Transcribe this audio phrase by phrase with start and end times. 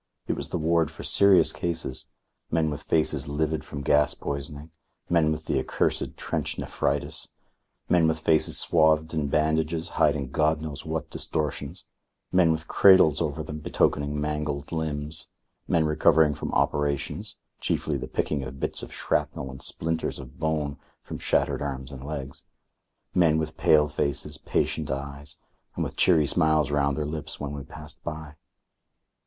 [0.25, 2.07] It was the ward for serious cases
[2.49, 4.71] men with faces livid from gas poisoning,
[5.11, 7.27] men with the accursed trench nephritis,
[7.87, 11.85] men with faces swathed in bandages hiding God knows what distortions,
[12.31, 15.27] men with cradles over them betokening mangled limbs,
[15.67, 20.79] men recovering from operations, chiefly the picking of bits of shrapnel and splinters of bone
[21.03, 22.43] from shattered arms and legs;
[23.13, 25.37] men with pale faces, patient eyes,
[25.75, 28.33] and with cheery smiles round their lips when we passed by.